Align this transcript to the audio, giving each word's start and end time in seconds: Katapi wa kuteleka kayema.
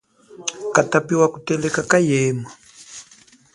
Katapi 0.75 1.13
wa 1.15 1.27
kuteleka 1.33 1.81
kayema. 1.91 2.49